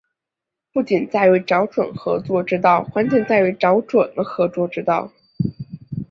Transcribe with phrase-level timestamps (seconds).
[0.73, 5.11] 不仅在于找准合作之道，关键在于找准了合作之道